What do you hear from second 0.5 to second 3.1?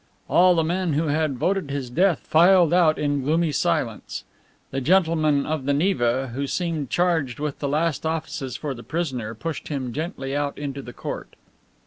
the men who had voted his death filed out